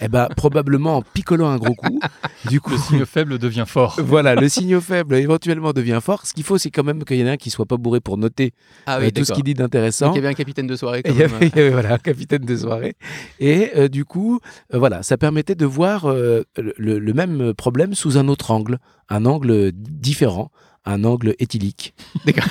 Eh 0.00 0.08
ben, 0.08 0.28
probablement 0.36 0.96
en 0.96 1.02
picolant 1.02 1.48
un 1.48 1.58
gros 1.58 1.74
coup. 1.74 2.00
Du 2.50 2.60
coup, 2.60 2.70
le 2.72 2.78
signe 2.78 3.04
faible 3.04 3.38
devient 3.38 3.64
fort. 3.66 4.00
Voilà, 4.02 4.34
le 4.34 4.48
signe 4.48 4.80
faible 4.80 5.14
éventuellement 5.14 5.72
devient 5.72 6.00
fort. 6.02 6.26
Ce 6.26 6.32
qu'il 6.32 6.42
faut, 6.42 6.58
c'est 6.58 6.72
quand 6.72 6.82
même 6.82 7.04
qu'il 7.04 7.18
y 7.18 7.22
en 7.22 7.26
ait 7.26 7.30
un 7.30 7.36
qui 7.36 7.50
soit 7.50 7.66
pas 7.66 7.76
bourré 7.76 8.00
pour 8.00 8.18
noter 8.18 8.52
ah 8.86 8.98
euh, 8.98 9.10
tout 9.10 9.24
ce 9.24 9.32
qu'il 9.32 9.44
dit 9.44 9.54
d'intéressant. 9.54 10.12
Il 10.12 10.16
y 10.16 10.18
avait 10.18 10.28
un 10.28 10.34
capitaine 10.34 10.66
de 10.66 10.74
soirée. 10.74 11.02
il, 11.06 11.14
y 11.14 11.22
avait, 11.22 11.70
voilà, 11.70 11.94
un 11.94 11.98
capitaine 11.98 12.44
de 12.44 12.56
soirée. 12.56 12.96
Et 13.38 13.70
euh, 13.76 13.88
du 13.88 14.04
coup, 14.04 14.40
euh, 14.74 14.78
voilà, 14.78 15.04
ça 15.04 15.16
permettait 15.16 15.54
de 15.54 15.66
voir 15.66 16.12
le, 16.12 17.12
même 17.12 17.54
problème 17.54 17.94
sous 17.94 18.18
un 18.18 18.26
autre 18.26 18.50
angle, 18.50 18.78
un 19.08 19.24
angle 19.24 19.70
différent, 19.72 20.50
un 20.84 21.04
angle 21.04 21.36
éthylique. 21.38 21.94
D'accord. 22.26 22.44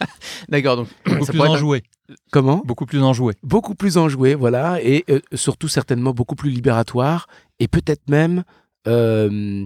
D'accord, 0.48 0.76
donc 0.76 0.88
ça 1.24 1.32
plus 1.32 1.40
enjoué. 1.40 1.82
Comment? 2.30 2.62
Beaucoup 2.64 2.86
plus 2.86 3.02
enjoué. 3.02 3.34
Beaucoup 3.42 3.74
plus 3.74 3.96
enjoué, 3.96 4.34
voilà, 4.34 4.82
et 4.82 5.04
euh, 5.10 5.20
surtout 5.34 5.68
certainement 5.68 6.12
beaucoup 6.12 6.36
plus 6.36 6.50
libératoire, 6.50 7.26
et 7.58 7.68
peut-être 7.68 8.08
même 8.08 8.44
euh, 8.86 9.64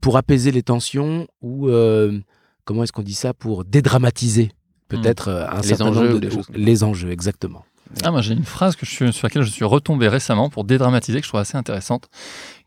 pour 0.00 0.16
apaiser 0.16 0.50
les 0.50 0.62
tensions 0.62 1.26
ou 1.42 1.68
euh, 1.68 2.18
comment 2.64 2.84
est-ce 2.84 2.92
qu'on 2.92 3.02
dit 3.02 3.14
ça 3.14 3.34
pour 3.34 3.64
dédramatiser 3.64 4.52
peut-être 4.88 5.28
un 5.28 5.60
les 5.60 5.68
certain 5.68 5.86
enjeux 5.86 6.08
nombre 6.08 6.20
de, 6.20 6.30
les 6.54 6.82
enjeux 6.82 7.10
exactement. 7.10 7.64
Ah, 8.04 8.10
moi 8.10 8.22
j'ai 8.22 8.34
une 8.34 8.44
phrase 8.44 8.76
que 8.76 8.86
je 8.86 8.90
suis, 8.90 9.12
sur 9.12 9.26
laquelle 9.26 9.42
je 9.42 9.50
suis 9.50 9.64
retombé 9.64 10.08
récemment 10.08 10.48
pour 10.48 10.64
dédramatiser 10.64 11.18
que 11.20 11.24
je 11.24 11.30
trouve 11.30 11.40
assez 11.40 11.56
intéressante, 11.56 12.08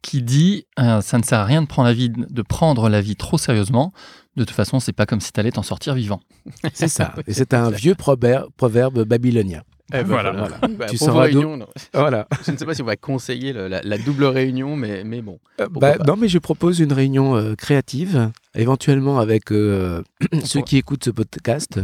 qui 0.02 0.22
dit 0.22 0.66
ça 0.78 1.18
ne 1.18 1.24
sert 1.24 1.40
à 1.40 1.46
rien 1.46 1.62
de 1.62 1.68
prendre 1.68 1.88
la 1.88 1.94
vie 1.94 2.10
de 2.10 2.42
prendre 2.42 2.90
la 2.90 3.02
vie 3.02 3.16
trop 3.16 3.38
sérieusement 3.38 3.94
de 4.36 4.44
toute 4.44 4.56
façon, 4.56 4.80
c'est 4.80 4.94
pas 4.94 5.06
comme 5.06 5.22
si 5.22 5.32
tu 5.32 5.40
allais 5.40 5.52
t'en 5.52 5.64
sortir 5.64 5.94
vivant. 5.94 6.20
C'est 6.74 6.88
ça. 6.88 7.14
Et 7.28 7.34
c'est 7.34 7.54
un 7.54 7.70
vieux 7.72 7.96
proverbe, 7.96 8.50
proverbe 8.58 9.04
babylonien. 9.04 9.62
Eh 9.94 9.98
ben 9.98 10.06
voilà. 10.06 10.34
Bah, 10.78 10.88
tu 10.90 10.98
sens 10.98 11.10
réunion, 11.10 11.60
voilà. 11.94 12.28
Je 12.44 12.52
ne 12.52 12.58
sais 12.58 12.66
pas 12.66 12.74
si 12.74 12.82
on 12.82 12.86
va 12.86 12.96
conseiller 12.96 13.54
la, 13.54 13.98
double 14.00 14.26
réunion, 14.26 14.76
mais, 14.76 15.04
mais 15.04 15.22
bon. 15.22 15.40
Euh, 15.62 15.68
bah, 15.70 15.98
non, 16.08 16.16
mais 16.16 16.28
je 16.28 16.40
propose 16.40 16.80
une 16.80 16.94
réunion 16.94 17.36
euh, 17.36 17.54
créative, 17.54 18.32
éventuellement 18.56 19.20
avec 19.20 19.52
euh, 19.52 20.02
ceux 20.46 20.62
qui 20.62 20.78
écoutent 20.78 21.04
ce 21.04 21.12
podcast, 21.12 21.80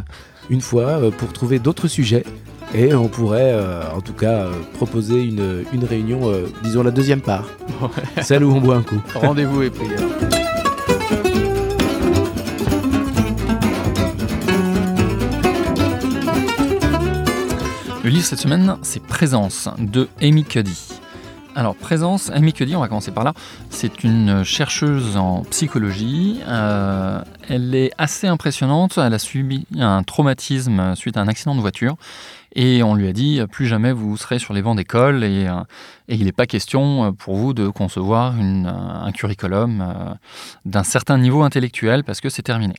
une 0.49 0.61
fois, 0.61 1.11
pour 1.11 1.33
trouver 1.33 1.59
d'autres 1.59 1.87
sujets. 1.87 2.23
Et 2.73 2.93
on 2.93 3.07
pourrait, 3.07 3.55
en 3.95 4.01
tout 4.01 4.13
cas, 4.13 4.45
proposer 4.73 5.23
une, 5.23 5.65
une 5.73 5.83
réunion, 5.83 6.31
disons 6.63 6.83
la 6.83 6.91
deuxième 6.91 7.21
part, 7.21 7.45
celle 8.21 8.43
où 8.43 8.53
on 8.53 8.61
boit 8.61 8.75
un 8.75 8.83
coup. 8.83 9.01
Rendez-vous 9.15 9.63
et 9.63 9.69
prière. 9.69 9.99
Le 18.03 18.09
livre 18.09 18.25
cette 18.25 18.39
semaine, 18.39 18.77
c'est 18.81 19.03
Présence 19.03 19.67
de 19.77 20.07
Amy 20.21 20.43
Cuddy. 20.43 20.89
Alors, 21.55 21.75
Présence, 21.75 22.29
Amy 22.29 22.53
Cuddy, 22.53 22.75
on 22.75 22.79
va 22.79 22.87
commencer 22.87 23.11
par 23.11 23.23
là. 23.23 23.33
C'est 23.69 24.03
une 24.03 24.43
chercheuse 24.43 25.17
en 25.17 25.43
psychologie. 25.49 26.39
Euh, 26.47 27.21
elle 27.49 27.75
est 27.75 27.91
assez 27.97 28.27
impressionnante. 28.27 28.97
Elle 28.97 29.13
a 29.13 29.19
subi 29.19 29.65
un 29.77 30.03
traumatisme 30.03 30.95
suite 30.95 31.17
à 31.17 31.21
un 31.21 31.27
accident 31.27 31.55
de 31.55 31.61
voiture. 31.61 31.97
Et 32.53 32.81
on 32.83 32.95
lui 32.95 33.07
a 33.07 33.13
dit 33.13 33.41
plus 33.51 33.67
jamais 33.67 33.91
vous 33.91 34.17
serez 34.17 34.39
sur 34.39 34.53
les 34.53 34.61
bancs 34.61 34.75
d'école 34.75 35.23
et, 35.23 35.47
euh, 35.47 35.61
il 36.07 36.25
n'est 36.25 36.31
pas 36.31 36.47
question 36.47 37.13
pour 37.13 37.35
vous 37.35 37.53
de 37.53 37.67
concevoir 37.67 38.33
un 38.35 39.11
curriculum 39.11 39.81
euh, 39.81 40.13
d'un 40.65 40.83
certain 40.83 41.17
niveau 41.17 41.43
intellectuel 41.43 42.03
parce 42.03 42.21
que 42.21 42.29
c'est 42.29 42.41
terminé. 42.41 42.73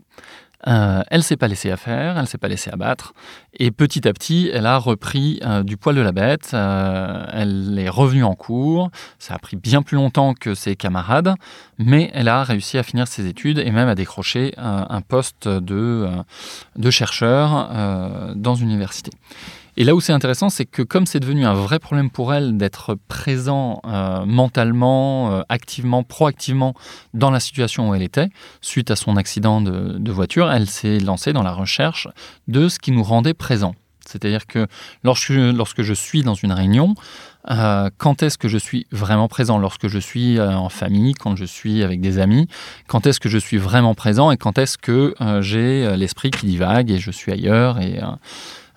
Euh, 0.66 1.02
elle 1.10 1.22
s'est 1.22 1.36
pas 1.36 1.48
laissée 1.48 1.70
à 1.70 1.76
faire, 1.76 2.18
elle 2.18 2.26
s'est 2.26 2.38
pas 2.38 2.48
laissée 2.48 2.70
abattre, 2.70 3.14
et 3.54 3.70
petit 3.70 4.06
à 4.06 4.12
petit, 4.12 4.50
elle 4.52 4.66
a 4.66 4.76
repris 4.76 5.40
euh, 5.42 5.62
du 5.62 5.76
poil 5.76 5.96
de 5.96 6.00
la 6.00 6.12
bête. 6.12 6.50
Euh, 6.52 7.24
elle 7.32 7.78
est 7.78 7.88
revenue 7.88 8.24
en 8.24 8.34
cours. 8.34 8.90
Ça 9.18 9.34
a 9.34 9.38
pris 9.38 9.56
bien 9.56 9.82
plus 9.82 9.96
longtemps 9.96 10.34
que 10.34 10.54
ses 10.54 10.76
camarades, 10.76 11.34
mais 11.78 12.10
elle 12.12 12.28
a 12.28 12.44
réussi 12.44 12.78
à 12.78 12.82
finir 12.82 13.08
ses 13.08 13.26
études 13.26 13.58
et 13.58 13.70
même 13.70 13.88
à 13.88 13.94
décrocher 13.94 14.52
un 14.58 15.00
poste 15.00 15.48
de, 15.48 16.08
de 16.76 16.90
chercheur 16.90 17.70
dans 18.34 18.54
une 18.54 18.70
université. 18.70 19.10
Et 19.80 19.84
là 19.84 19.94
où 19.94 20.00
c'est 20.02 20.12
intéressant, 20.12 20.50
c'est 20.50 20.66
que 20.66 20.82
comme 20.82 21.06
c'est 21.06 21.20
devenu 21.20 21.46
un 21.46 21.54
vrai 21.54 21.78
problème 21.78 22.10
pour 22.10 22.34
elle 22.34 22.58
d'être 22.58 22.98
présent 23.08 23.80
euh, 23.86 24.26
mentalement, 24.26 25.32
euh, 25.32 25.42
activement, 25.48 26.02
proactivement 26.02 26.74
dans 27.14 27.30
la 27.30 27.40
situation 27.40 27.88
où 27.88 27.94
elle 27.94 28.02
était, 28.02 28.28
suite 28.60 28.90
à 28.90 28.96
son 28.96 29.16
accident 29.16 29.62
de, 29.62 30.12
voiture, 30.12 30.52
elle 30.52 30.68
s'est 30.68 31.00
lancée 31.00 31.32
dans 31.32 31.42
la 31.42 31.54
recherche 31.54 32.08
de 32.46 32.68
ce 32.68 32.78
qui 32.78 32.92
nous 32.92 33.02
rendait 33.02 33.32
présents. 33.32 33.74
C'est-à-dire 34.04 34.46
que 34.46 34.66
lorsque, 35.02 35.30
lorsque 35.30 35.80
je 35.80 35.94
suis 35.94 36.20
dans 36.20 36.34
une 36.34 36.52
réunion, 36.52 36.94
euh, 37.50 37.88
quand 37.96 38.22
est-ce 38.22 38.36
que 38.36 38.48
je 38.48 38.58
suis 38.58 38.86
vraiment 38.92 39.28
présent? 39.28 39.56
Lorsque 39.56 39.88
je 39.88 39.98
suis 39.98 40.38
en 40.38 40.68
famille, 40.68 41.14
quand 41.14 41.36
je 41.36 41.46
suis 41.46 41.82
avec 41.82 42.02
des 42.02 42.18
amis, 42.18 42.48
quand 42.86 43.06
est-ce 43.06 43.18
que 43.18 43.30
je 43.30 43.38
suis 43.38 43.56
vraiment 43.56 43.94
présent 43.94 44.30
et 44.30 44.36
quand 44.36 44.58
est-ce 44.58 44.76
que 44.76 45.14
j'ai 45.40 45.96
l'esprit 45.96 46.30
qui 46.30 46.44
divague 46.44 46.90
et 46.90 46.98
je 46.98 47.10
suis 47.10 47.32
ailleurs 47.32 47.80
et 47.80 47.98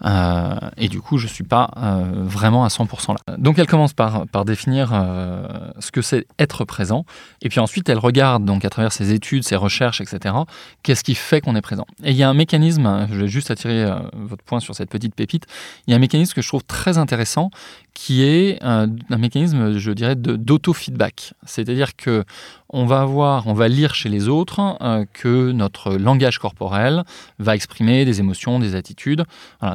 euh, 0.06 0.56
et 0.78 0.90
du 0.90 1.02
coup, 1.02 1.18
je 1.18 1.28
ne 1.28 1.32
suis 1.32 1.44
pas 1.44 1.72
euh, 1.78 2.12
vraiment 2.16 2.66
à 2.66 2.68
100% 2.68 3.14
là. 3.14 3.38
Donc, 3.38 3.60
elle 3.60 3.68
commence 3.68 3.94
par, 3.94 4.26
définir 4.46 4.92
euh, 4.94 5.48
ce 5.80 5.92
que 5.92 6.02
c'est 6.02 6.26
être 6.40 6.66
présent. 6.66 7.06
Et 7.42 7.50
puis 7.50 7.60
ensuite, 7.60 7.88
elle 7.88 7.98
regarde, 7.98 8.44
donc 8.44 8.66
à 8.66 8.70
travers 8.70 8.92
ses 8.92 9.14
études, 9.14 9.44
ses 9.44 9.56
recherches, 9.56 10.02
etc., 10.02 10.36
qu'est-ce 10.84 11.04
qui 11.04 11.16
fait 11.16 11.40
qu'on 11.40 11.56
est 11.56 11.62
présent. 11.62 11.86
Et 12.04 12.12
il 12.12 12.18
y 12.18 12.24
a 12.24 12.30
un 12.30 12.34
mécanisme, 12.34 13.08
je 13.10 13.20
vais 13.20 13.28
juste 13.28 13.52
attirer 13.52 13.90
votre 14.14 14.44
point 14.44 14.60
sur 14.60 14.76
cette 14.76 14.90
petite 14.90 15.16
pépite, 15.16 15.46
il 15.88 15.92
y 15.92 15.94
a 15.94 15.98
un 15.98 16.00
mécanisme 16.00 16.34
que 16.34 16.42
je 16.42 16.48
trouve 16.48 16.64
très 16.64 16.98
intéressant 16.98 17.52
qui 17.94 18.24
est 18.24 18.58
un 18.64 18.88
mécanisme, 19.18 19.78
je 19.78 19.92
dirais, 19.92 20.16
d'auto-feedback. 20.16 21.34
C'est-à-dire 21.46 21.96
que 21.96 22.26
on 22.74 22.86
va 22.86 23.02
avoir, 23.02 23.48
on 23.48 23.54
va 23.54 23.68
lire 23.68 23.96
chez 23.96 24.10
les 24.10 24.28
autres 24.28 24.78
euh, 24.82 25.06
que 25.14 25.52
notre 25.52 25.94
langage 25.94 26.40
corporel 26.40 27.04
va 27.40 27.56
exprimer 27.56 28.04
des 28.04 28.20
émotions, 28.20 28.60
des 28.60 28.76
attitudes. 28.76 29.24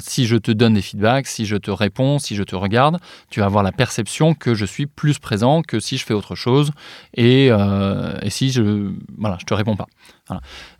si 0.01 0.27
je 0.27 0.37
te 0.37 0.51
donne 0.51 0.75
des 0.75 0.83
feedbacks, 0.83 1.27
si 1.27 1.47
je 1.47 1.57
te 1.57 1.71
réponds, 1.71 2.19
si 2.19 2.35
je 2.35 2.43
te 2.43 2.57
regarde, 2.57 2.99
tu 3.31 3.41
vas 3.41 3.47
avoir 3.47 3.63
la 3.63 3.73
perception 3.73 4.35
que 4.35 4.55
je 4.55 4.65
suis 4.65 4.87
plus 4.87 5.19
présent 5.19 5.63
que 5.63 5.81
si 5.81 5.97
je 5.97 6.05
fais 6.05 6.15
autre 6.15 6.35
chose 6.35 6.73
et, 7.15 7.49
euh, 7.51 8.19
et 8.23 8.31
si 8.31 8.51
je, 8.51 8.93
voilà, 9.17 9.37
je 9.41 9.47
te 9.47 9.55
réponds 9.55 9.77
pas. 9.77 9.87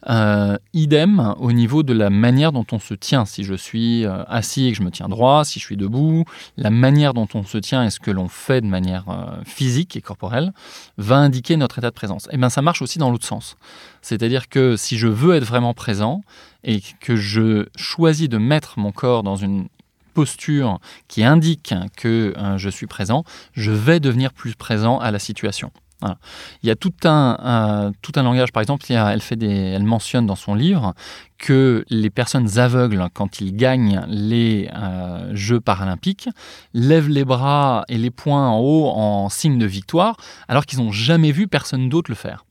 Euh, 0.09 0.57
idem 0.75 1.35
au 1.39 1.53
niveau 1.53 1.83
de 1.83 1.93
la 1.93 2.11
manière 2.11 2.53
dont 2.53 2.67
on 2.73 2.79
se 2.79 2.95
tient. 2.95 3.25
Si 3.25 3.45
je 3.45 3.55
suis 3.55 4.05
euh, 4.05 4.23
assis 4.25 4.67
et 4.67 4.73
que 4.73 4.79
je 4.79 4.83
me 4.83 4.91
tiens 4.91 5.09
droit, 5.09 5.45
si 5.45 5.59
je 5.59 5.65
suis 5.65 5.77
debout, 5.77 6.25
la 6.57 6.71
manière 6.71 7.15
dont 7.15 7.29
on 7.35 7.45
se 7.45 7.59
tient 7.59 7.85
et 7.85 7.91
ce 7.91 8.01
que 8.01 8.11
l'on 8.11 8.29
fait 8.29 8.61
de 8.61 8.67
manière 8.67 9.09
euh, 9.09 9.43
physique 9.45 9.97
et 9.97 10.01
corporelle 10.01 10.53
va 10.97 11.17
indiquer 11.17 11.57
notre 11.57 11.79
état 11.79 11.91
de 11.91 11.95
présence. 11.95 12.27
Et 12.27 12.31
eh 12.35 12.37
bien 12.37 12.51
ça 12.51 12.63
marche 12.63 12.83
aussi 12.83 12.99
dans 12.99 13.11
l'autre 13.11 13.27
sens. 13.27 13.57
C'est-à-dire 14.03 14.49
que 14.49 14.77
si 14.77 14.99
je 14.99 15.09
veux 15.09 15.35
être 15.35 15.45
vraiment 15.45 15.75
présent 15.75 16.23
et 16.65 16.81
que 17.01 17.17
je 17.17 17.67
choisis 17.77 18.29
de 18.29 18.39
mettre 18.39 18.79
mon 18.79 18.93
corps 18.93 19.23
dans 19.23 19.37
une 19.37 19.69
posture 20.15 20.81
qui 21.07 21.23
indique 21.23 21.75
que 21.97 22.35
je 22.57 22.69
suis 22.69 22.87
présent, 22.87 23.25
je 23.53 23.71
vais 23.71 24.01
devenir 24.01 24.33
plus 24.33 24.55
présent 24.55 24.99
à 24.99 25.11
la 25.13 25.21
situation. 25.21 25.71
Il 26.03 26.69
y 26.69 26.71
a 26.71 26.77
tout 26.77 26.93
un, 27.05 27.93
tout 28.03 28.13
un 28.17 28.23
langage, 28.23 28.53
par 28.53 28.61
exemple, 28.61 28.85
elle, 28.91 29.83
mentionne 29.83 30.27
dans 30.27 30.37
son 30.37 30.55
livre 30.55 30.95
que 31.39 31.85
les 31.89 32.11
personnes 32.11 32.59
aveugles, 32.59 33.05
quand 33.15 33.41
ils 33.41 33.55
gagnent 33.55 34.05
les 34.09 34.69
euh, 34.75 35.31
Jeux 35.35 35.61
paralympiques, 35.61 36.29
lèvent 36.75 37.09
les 37.09 37.25
bras 37.25 37.85
et 37.89 37.99
les 37.99 38.11
poings 38.11 38.49
en 38.49 38.59
haut 38.59 38.89
en 38.89 39.29
signe 39.29 39.59
de 39.59 39.67
victoire, 39.67 40.17
alors 40.49 40.67
qu'ils 40.67 40.81
n'ont 40.81 40.93
jamais 40.93 41.33
vu 41.33 41.49
personne 41.49 41.89
d'autre 41.89 42.11
le 42.11 42.17
faire. 42.17 42.45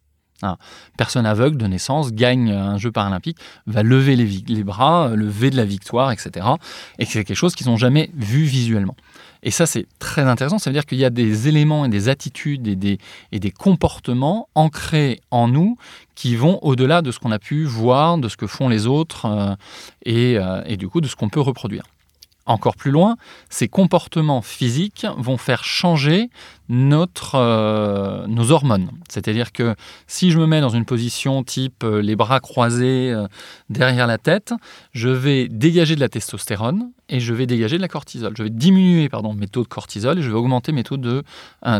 Personne 0.97 1.25
aveugle 1.25 1.57
de 1.57 1.65
naissance 1.65 2.11
gagne 2.11 2.51
un 2.51 2.77
jeu 2.77 2.91
paralympique, 2.91 3.37
va 3.65 3.83
lever 3.83 4.15
les, 4.15 4.63
bras, 4.63 5.09
lever 5.15 5.49
de 5.49 5.57
la 5.57 5.65
victoire, 5.65 6.11
etc. 6.11 6.45
Et 6.99 7.05
c'est 7.05 7.23
quelque 7.23 7.35
chose 7.35 7.55
qu'ils 7.55 7.67
n'ont 7.67 7.77
jamais 7.77 8.11
vu 8.15 8.43
visuellement. 8.43 8.95
Et 9.43 9.51
ça, 9.51 9.65
c'est 9.65 9.87
très 9.99 10.23
intéressant. 10.23 10.59
Ça 10.59 10.69
veut 10.69 10.73
dire 10.73 10.85
qu'il 10.85 10.97
y 10.97 11.05
a 11.05 11.09
des 11.09 11.47
éléments 11.47 11.85
et 11.85 11.89
des 11.89 12.09
attitudes 12.09 12.67
et 12.67 12.75
des, 12.75 13.51
comportements 13.51 14.49
ancrés 14.55 15.21
en 15.31 15.47
nous 15.47 15.77
qui 16.15 16.35
vont 16.35 16.59
au-delà 16.63 17.01
de 17.01 17.11
ce 17.11 17.19
qu'on 17.19 17.31
a 17.31 17.39
pu 17.39 17.63
voir, 17.63 18.17
de 18.17 18.29
ce 18.29 18.37
que 18.37 18.47
font 18.47 18.69
les 18.69 18.87
autres 18.87 19.25
euh, 19.25 19.55
euh, 20.07 20.63
et 20.65 20.77
du 20.77 20.87
coup 20.89 21.01
de 21.01 21.07
ce 21.07 21.15
qu'on 21.15 21.29
peut 21.29 21.41
reproduire. 21.41 21.83
Encore 22.47 22.77
plus 22.77 22.91
loin, 22.91 23.17
ces 23.49 23.67
comportements 23.67 24.41
physiques 24.41 25.05
vont 25.17 25.35
faire 25.37 25.65
changer 25.65 26.29
notre, 26.69 27.35
euh, 27.35 28.25
nos 28.27 28.51
hormones. 28.51 28.89
C'est-à-dire 29.09 29.51
que 29.51 29.75
si 30.07 30.31
je 30.31 30.39
me 30.39 30.47
mets 30.47 30.61
dans 30.61 30.69
une 30.69 30.85
position 30.85 31.43
type 31.43 31.83
euh, 31.83 32.01
les 32.01 32.15
bras 32.15 32.39
croisés 32.39 33.11
euh, 33.11 33.27
derrière 33.69 34.07
la 34.07 34.17
tête, 34.17 34.53
je 34.93 35.09
vais 35.09 35.49
dégager 35.49 35.95
de 35.95 35.99
la 35.99 36.07
testostérone 36.07 36.91
et 37.09 37.19
je 37.19 37.33
vais 37.33 37.47
dégager 37.47 37.75
de 37.75 37.81
la 37.81 37.89
cortisol. 37.89 38.33
Je 38.37 38.43
vais 38.43 38.49
diminuer 38.49 39.09
pardon, 39.09 39.33
mes 39.33 39.47
taux 39.47 39.63
de 39.63 39.67
cortisol 39.67 40.17
et 40.19 40.21
je 40.21 40.29
vais 40.29 40.37
augmenter 40.37 40.71
mes 40.71 40.83
taux 40.83 40.97
de 40.97 41.23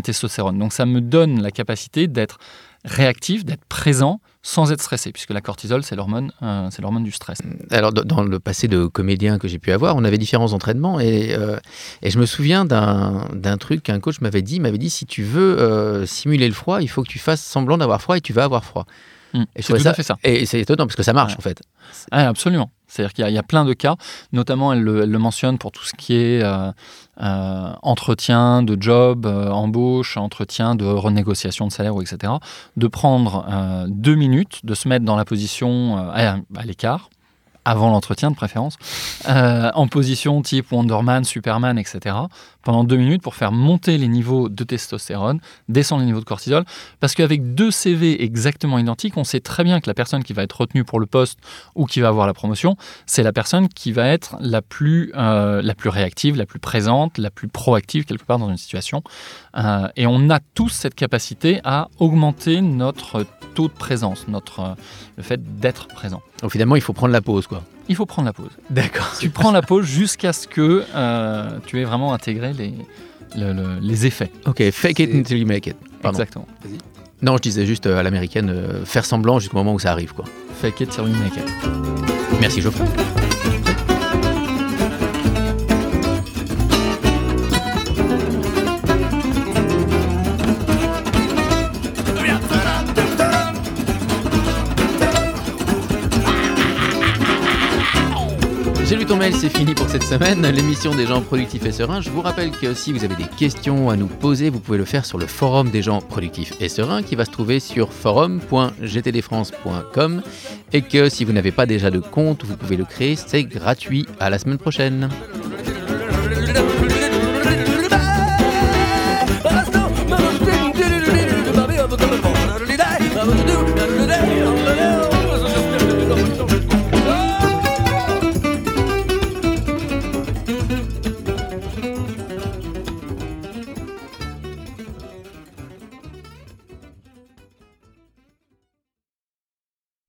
testostérone. 0.03 0.59
Donc 0.59 0.74
ça 0.74 0.86
me 0.86 1.00
donne 1.00 1.41
la 1.41 1.51
capacité 1.51 2.07
d'être 2.07 2.39
réactif, 2.83 3.45
d'être 3.45 3.65
présent 3.65 4.19
sans 4.48 4.72
être 4.72 4.82
stressé, 4.82 5.12
puisque 5.12 5.32
la 5.32 5.42
cortisol, 5.42 5.84
c'est 5.84 5.98
l'hormone, 5.98 6.32
euh, 6.42 6.70
c'est 6.72 6.82
l'hormone 6.82 7.04
du 7.04 7.12
stress. 7.12 7.39
Alors, 7.70 7.92
dans 7.92 8.24
le 8.24 8.39
passé 8.39 8.70
de 8.70 8.86
comédien 8.86 9.39
que 9.39 9.48
j'ai 9.50 9.60
pu 9.60 9.74
avoir, 9.74 9.98
on 9.98 10.06
avait 10.06 10.18
différents 10.18 10.54
entraînements 10.54 11.01
et, 11.01 11.36
euh, 11.36 11.58
et 12.01 12.10
je 12.10 12.18
me 12.18 12.25
souviun 12.25 12.63
d'un 12.63 13.58
truc 13.58 13.84
qu'un 13.84 14.00
coach 14.00 14.22
m'avait 14.22 14.42
dit. 14.42 14.62
m'avait 14.62 14.77
dit 14.77 14.89
si 14.89 15.06
tu 15.06 15.24
veux 15.24 15.60
euh, 15.60 16.06
simuler 16.06 16.48
le 16.48 16.54
froid, 16.54 16.82
il 16.82 16.88
faut 16.88 17.04
que 17.04 17.10
tu 17.10 17.20
fasses 17.20 17.44
semblant 17.44 17.77
d'avoir 17.77 18.01
froid 18.01 18.16
et 18.16 18.22
tu 18.22 18.32
vas 18.32 18.46
avoir 18.46 18.63
froid. 18.63 18.86
Mmh. 19.34 19.43
Et 19.55 19.62
c'est 19.62 19.74
tout 19.74 19.79
ça, 19.79 19.89
à 19.89 19.93
fait 19.93 20.03
ça. 20.03 20.17
Et 20.24 20.46
c'est 20.46 20.60
étonnant 20.60 20.86
parce 20.86 20.96
que 20.96 21.03
ça 21.03 21.13
marche 21.13 21.36
en 21.38 21.41
fait. 21.41 21.62
absolument. 22.12 22.72
C'est-à-dire 22.88 23.13
qu'il 23.13 23.29
y, 23.29 23.38
a 23.38 23.43
plein 23.43 23.65
de 23.65 23.74
cas, 23.74 23.98
notamment 24.31 24.72
elle 24.72 24.81
le, 24.81 25.19
mentionne 25.19 25.57
pour 25.57 25.74
tout 25.74 25.84
ce 25.84 25.93
qui 25.93 26.15
est 26.15 26.41
euh, 26.41 26.72
euh, 27.22 27.74
entretien 27.81 28.63
de 28.63 28.81
job, 28.81 29.25
euh, 29.25 29.50
embauche, 29.50 30.15
entretien 30.15 30.75
de 30.75 30.86
renégociation 30.86 31.67
de 31.67 31.72
salaire, 31.72 31.93
etc. 32.00 32.34
De 32.77 32.88
prendre 32.88 33.46
deux 33.89 34.15
minutes, 34.15 34.62
de 34.63 34.74
se 34.74 34.88
mettre 34.88 35.03
dans 35.03 35.17
la 35.17 35.25
position 35.25 35.98
à 35.98 36.65
l'écart, 36.65 37.10
avant 37.67 37.89
l'entretien 37.89 38.31
de 38.31 38.36
préférence, 38.36 38.77
euh, 39.27 39.69
en 39.74 39.88
position 39.89 40.41
type 40.41 40.71
Wonderman, 40.71 41.25
Superman, 41.25 41.77
etc., 41.77 42.15
pendant 42.63 42.86
deux 42.86 42.95
minutes 42.95 43.21
pour 43.21 43.36
faire 43.36 43.51
monter 43.51 43.97
les 43.97 44.07
niveaux 44.07 44.47
de 44.47 44.63
testostérone, 44.63 45.41
descendre 45.67 46.01
les 46.01 46.05
niveaux 46.05 46.21
de 46.21 46.25
cortisol, 46.25 46.63
parce 47.01 47.13
qu'avec 47.13 47.55
deux 47.55 47.71
CV 47.71 48.24
exactement 48.24 48.79
identiques, 48.79 49.17
on 49.17 49.25
sait 49.25 49.41
très 49.41 49.65
bien 49.65 49.81
que 49.81 49.89
la 49.89 49.93
personne 49.93 50.24
qui 50.24 50.31
va 50.31 50.43
être 50.43 50.62
retenue 50.62 50.86
pour 50.86 51.01
le 51.01 51.07
poste 51.07 51.39
ou 51.75 51.86
qui 51.86 52.00
va 52.00 52.07
avoir 52.07 52.25
la 52.25 52.33
promotion, 52.33 52.77
c'est 53.05 53.24
la 53.24 53.33
personne 53.33 53.67
qui 53.67 53.91
va 53.91 54.07
être 54.07 54.38
la 54.39 54.62
plus, 54.62 55.12
euh, 55.17 55.62
la 55.62 55.75
plus 55.75 55.89
réactive, 55.89 56.38
la 56.38 56.45
plus 56.45 56.59
présente, 56.59 57.17
la 57.17 57.31
plus 57.31 57.50
proactive 57.50 58.05
quelque 58.05 58.25
part 58.25 58.39
dans 58.39 58.50
une 58.50 58.57
situation. 58.57 59.03
Euh, 59.58 59.88
et 59.96 60.06
on 60.06 60.30
a 60.30 60.40
tous 60.54 60.70
cette 60.70 60.96
capacité 60.96 61.60
à 61.64 61.88
augmenter 62.00 62.62
notre 62.62 63.26
taux 63.56 63.68
de 63.68 63.74
présence, 63.74 64.28
notre, 64.28 64.76
le 65.18 65.24
fait 65.24 65.60
d'être 65.60 65.88
présent. 65.88 66.22
Donc 66.42 66.52
finalement, 66.52 66.76
il 66.76 66.82
faut 66.82 66.94
prendre 66.94 67.14
la 67.14 67.22
pause, 67.22 67.48
quoi. 67.48 67.64
Il 67.90 67.96
faut 67.96 68.06
prendre 68.06 68.28
la 68.28 68.34
pause. 68.34 68.52
D'accord. 68.70 69.10
Tu 69.20 69.30
prends 69.30 69.52
la 69.52 69.62
pause 69.62 69.86
jusqu'à 69.86 70.34
ce 70.34 70.48
que 70.48 70.86
euh, 70.94 71.60
tu 71.66 71.80
aies 71.80 71.86
vraiment 71.86 72.14
intégré 72.14 72.54
les, 72.54 72.74
les 73.82 74.06
effets. 74.06 74.32
Ok, 74.46 74.70
fake 74.72 75.00
it 75.00 75.14
until 75.14 75.38
you 75.38 75.48
make 75.48 75.68
it. 75.68 75.76
Exactement. 76.04 76.48
Non, 77.22 77.38
je 77.38 77.42
disais 77.42 77.66
juste 77.66 77.88
euh, 77.88 77.98
à 77.98 78.04
l'américaine, 78.04 78.50
euh, 78.50 78.86
faire 78.86 79.06
semblant 79.06 79.40
jusqu'au 79.40 79.58
moment 79.58 79.74
où 79.74 79.80
ça 79.80 79.92
arrive, 79.92 80.14
quoi. 80.14 80.26
Fake 80.62 80.82
it 80.82 80.90
till 80.90 81.06
you 81.06 81.16
make 81.16 81.36
it. 81.36 81.46
Merci 82.40 82.62
Geoffrey. 82.62 82.86
C'est 99.31 99.50
fini 99.50 99.74
pour 99.74 99.89
cette 99.89 100.03
semaine. 100.03 100.46
L'émission 100.48 100.96
des 100.96 101.05
gens 101.05 101.22
productifs 101.22 101.65
et 101.65 101.72
sereins. 101.72 102.01
Je 102.01 102.10
vous 102.10 102.22
rappelle 102.22 102.51
que 102.51 102.74
si 102.74 102.91
vous 102.93 103.03
avez 103.03 103.15
des 103.15 103.25
questions 103.25 103.89
à 103.89 103.96
nous 103.96 104.07
poser, 104.07 104.50
vous 104.50 104.60
pouvez 104.60 104.77
le 104.77 104.86
faire 104.86 105.05
sur 105.05 105.17
le 105.17 105.25
forum 105.25 105.69
des 105.69 105.81
gens 105.81 106.00
productifs 106.01 106.53
et 106.60 106.67
sereins 106.69 107.03
qui 107.03 107.15
va 107.15 107.25
se 107.25 107.31
trouver 107.31 107.60
sur 107.60 107.91
forum.gtdfrance.com 107.91 110.22
et 110.72 110.81
que 110.81 111.10
si 111.10 111.25
vous 111.25 111.34
n'avez 111.34 111.51
pas 111.51 111.65
déjà 111.65 111.91
de 111.91 112.00
compte, 112.00 112.46
vous 112.46 112.55
pouvez 112.55 112.77
le 112.77 112.86
créer. 112.86 113.15
C'est 113.15 113.43
gratuit. 113.43 114.05
À 114.19 114.29
la 114.29 114.38
semaine 114.39 114.60
prochaine. 114.60 115.10